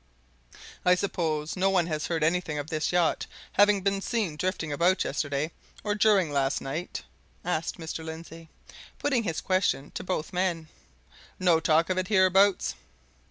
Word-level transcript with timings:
"I 0.83 0.95
suppose 0.95 1.55
no 1.55 1.69
one 1.69 1.85
has 1.85 2.07
heard 2.07 2.23
anything 2.23 2.57
of 2.57 2.71
this 2.71 2.91
yacht 2.91 3.27
having 3.51 3.81
been 3.81 4.01
seen 4.01 4.35
drifting 4.35 4.73
about 4.73 5.03
yesterday, 5.03 5.51
or 5.83 5.93
during 5.93 6.31
last 6.33 6.59
night?" 6.59 7.03
asked 7.45 7.77
Mr. 7.77 8.03
Lindsey, 8.03 8.49
putting 8.97 9.21
his 9.21 9.41
question 9.41 9.91
to 9.91 10.03
both 10.03 10.33
men. 10.33 10.69
"No 11.37 11.59
talk 11.59 11.91
of 11.91 11.99
it 11.99 12.07
hereabouts?" 12.07 12.73